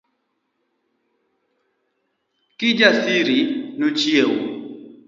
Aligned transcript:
Kijasiri 2.57 3.39
nochiewo 3.79 4.39